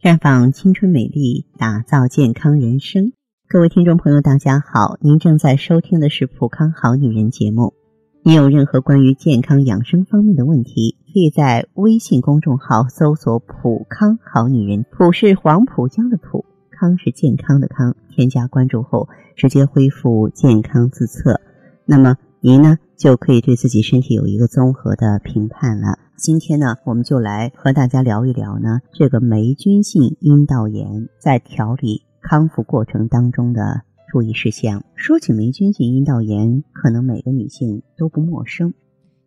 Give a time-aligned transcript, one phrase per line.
[0.00, 3.12] 绽放青春美丽，打造健康人生。
[3.48, 7.74] 各位听众朋友，大家好，您正在收听的是《普康好女人》节目。
[8.22, 17.96] 你有任何关于健康养生方面的问题，可以在微信公众号搜索“普康好女人”，普是黄浦江的浦，康是健康的康。
[18.08, 21.40] 添加关注后，直接恢复健康自测。
[21.84, 25.98] 那么您呢，就可以对自己身体有一个综合的评判了。
[26.16, 34.84] 今天呢，我们就来和大家聊一聊呢，这个霉菌性阴道炎在调理康复过程当中的注意事项。
[34.94, 38.72] 说起霉菌性阴道炎，可能每个女性都不陌生，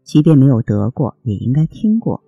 [0.05, 2.23] 即便没有得过，也应该听过。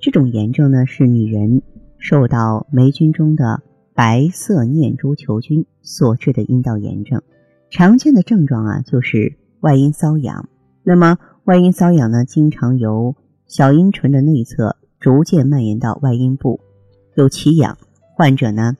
[0.00, 1.60] 这种炎症呢，是女人
[1.98, 7.20] 受到霉菌中的白色念珠球菌所致的阴道炎症。
[7.68, 10.48] 常见的症状啊，就是外阴瘙痒。
[10.84, 13.16] 那么外阴瘙痒呢，经常由
[13.48, 16.60] 小阴唇的内侧逐渐蔓延到外阴部，
[17.16, 17.76] 有奇痒，
[18.14, 18.76] 患者呢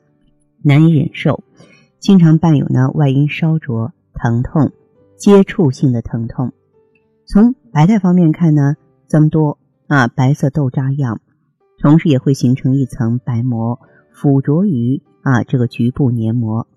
[0.62, 1.42] 难以忍受，
[1.98, 4.70] 经常伴有呢外阴烧灼、疼痛、
[5.16, 6.52] 接触性的疼痛。
[7.26, 8.76] 从白带方面看呢，
[9.08, 11.20] 增多啊白色豆渣样，
[11.80, 13.80] 同时也会形成一层白膜
[14.12, 16.68] 附着于啊这个局部黏膜。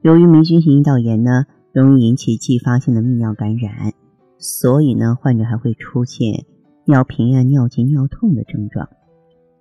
[0.00, 3.92] 由于霉菌性阴道炎呢，容易引起继发性的泌尿感染，
[4.38, 6.44] 所以呢患者还会出现。
[6.84, 8.88] 尿频啊、尿急、尿痛的症状，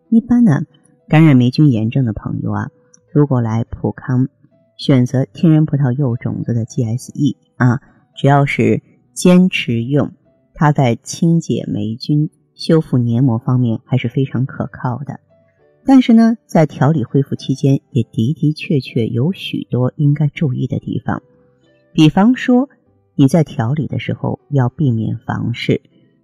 [0.09, 0.63] 一般呢，
[1.07, 2.71] 感染霉菌炎症的朋友啊，
[3.13, 4.27] 如果来普康
[4.75, 7.79] 选择天然葡萄柚种子的 GSE 啊，
[8.15, 8.81] 只要是
[9.13, 10.13] 坚持用，
[10.55, 15.19] 它在清洁霉菌、修复黏膜方面还是非常可靠的。
[15.85, 21.21] 但是呢，在调理恢复期间，也的的确确有许多应该注意的地方，
[21.93, 22.69] 比方说
[23.15, 25.81] 你在调理的时候要避免房事。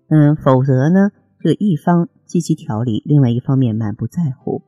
[0.09, 4.61] 嗯，否则呢，这一方积极调理，另外一方面满不在乎，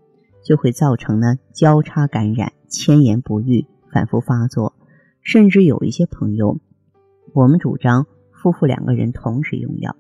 [0.44, 4.74] 就会造成呢交叉感染、迁延不愈、反复发作，
[5.22, 6.60] 甚至有一些朋友，
[7.34, 9.96] 我们主张夫妇两个人同时用药，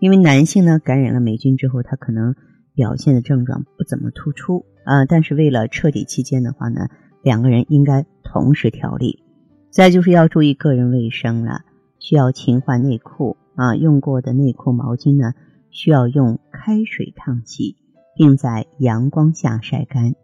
[0.00, 2.34] 因为男性呢感染了霉菌之后，他可能
[2.74, 6.88] 表现的症状不怎么突出啊，但是为了彻底期间的话呢，
[7.22, 9.22] 两个人应该同时调理。
[9.70, 11.62] 再就是要注意个人卫生了，
[11.98, 13.36] 需要勤换内裤。
[13.56, 15.34] 啊，用过的内裤、毛巾呢，
[15.70, 17.76] 需要用开水烫洗，
[18.16, 20.14] 并在阳光下晒干。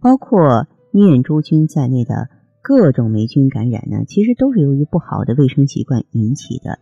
[0.00, 2.30] 包括念珠菌在内的
[2.62, 6.78] 各种霉菌感染呢，其实都是由于不好的卫生习惯引起的。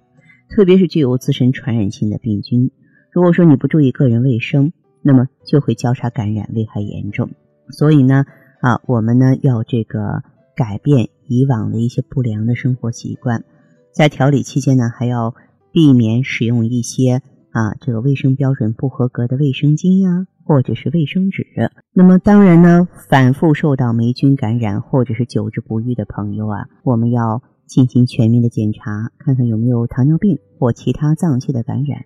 [0.55, 2.71] 特别是具有自身传染性的病菌，
[3.11, 7.31] 如果说你不注意个人卫生，那么就会交叉感染，危害严重。
[7.71, 8.25] 所以呢，
[8.61, 10.23] 啊，我们呢要这个
[10.55, 13.45] 改变以往的一些不良的生活习惯，
[13.95, 15.35] 在调理期间呢，还要。
[15.71, 21.47] 避免使用一些啊这个卫生标准不合格的卫生巾呀，或者是卫生纸。
[21.93, 32.01] 那么当然呢，反复受到霉菌感染或者是久治不愈的朋友啊，我们要进行全面的检查，看看有没有糖尿病或其他脏器的感染。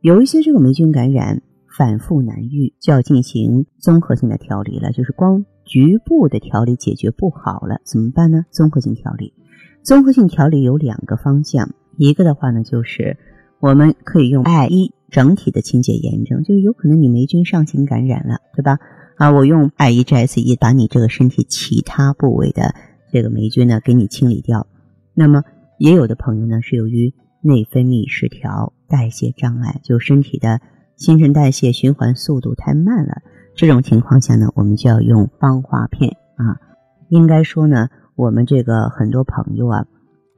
[0.00, 1.42] 有一些这个霉菌感染
[1.76, 4.90] 反复难愈，就要进行综合性的调理了。
[4.90, 8.46] 就是光局部的调理解决不好了，怎么办呢？
[8.50, 9.34] 综合性调理，
[9.82, 11.74] 综合性调理有两个方向。
[11.98, 13.18] 一个的话呢，就是
[13.60, 18.78] 我们可以用艾依整体的清洁炎症，就是有可能你霉菌上行感染了，对吧？
[19.16, 22.74] 啊，我用艾依 GSE 把你这个身体其他部位的
[23.10, 24.66] 这个霉菌呢给你清理掉。
[25.14, 25.42] 那么
[25.78, 30.60] 也有的朋友呢是由于内分泌失调、代谢障碍，就身体的
[30.96, 33.22] 新陈代谢循环速度太慢了，
[33.56, 36.60] 这种情况下呢，我们就要用芳华片啊。
[37.08, 39.86] 应该说呢，我们这个很多朋友啊。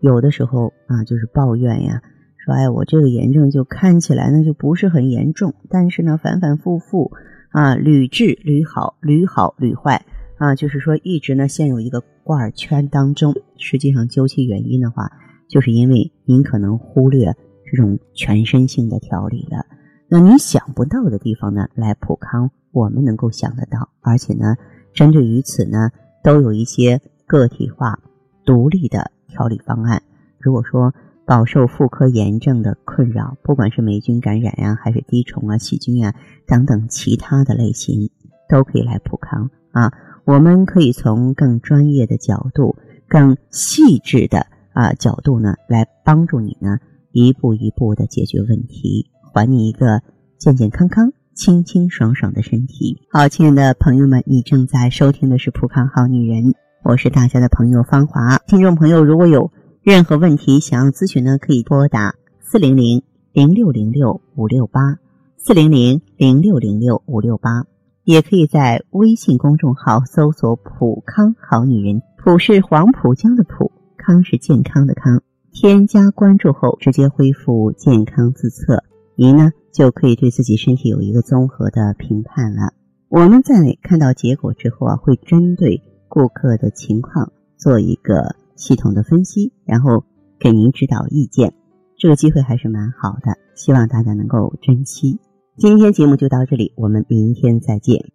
[0.00, 2.00] 有的时候啊，就是抱怨呀，
[2.36, 7.10] 说哎，我这个炎症就看起来呢就不是很严重，但是呢反反复复
[7.50, 10.06] 啊，屡治屡好，屡好屡坏
[10.36, 13.34] 啊，就是说一直呢陷入一个怪圈当中。
[13.56, 15.10] 实际上究其原因的话，
[15.48, 17.34] 就是因为您可能忽略
[17.68, 19.66] 这种全身性的调理了。
[20.08, 24.56] 那你想不到的地方呢，来普康我们能够想得到，而且呢，
[24.92, 25.90] 针对于此呢，
[26.24, 27.98] 都有一些个体化、
[28.44, 29.10] 独立的。
[29.30, 30.02] 调理方案，
[30.40, 30.94] 如果说
[31.26, 36.14] 饱受妇科炎症的困扰，不管是霉菌感染呀，还是滴虫啊、细菌呀
[36.46, 38.10] 等等其他的类型，
[38.48, 39.92] 都可以来普康啊。
[40.24, 46.78] 我们可以从更专业的角度、更细致的啊角度呢，来帮助你呢，
[47.12, 50.02] 一步一步的解决问题，还你一个
[50.36, 53.00] 健健康康、清清爽爽的身体。
[53.08, 56.56] 好，亲爱的朋友们，你正在收听的是普康好女人。
[56.82, 64.98] 我是大家的朋友芳华，听众朋友如果有任何问题想要咨询呢，可以拨打四零零零六零六五六八
[65.36, 67.64] 四零零零六零六五六八。
[68.02, 75.22] 也可以在微信公众号搜索“普康好女人”，普是黄浦江的浦，康是健康的康。
[75.52, 78.82] 添加关注后，直接恢复健康自测，
[79.20, 82.72] 您呢就可以对自己身体有一个综合的评判了。
[83.08, 90.04] 我们在看到结果之后啊，会针对顾客的情况做一个系统的分析，然后
[90.38, 91.52] 给您指导意见。
[91.96, 95.18] 这个机会还是蛮好的，希望大家能够珍惜。
[95.56, 98.12] 今天节目就到这里，我们明天再见。